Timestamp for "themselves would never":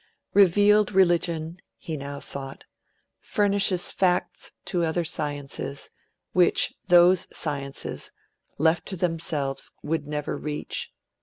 8.97-10.35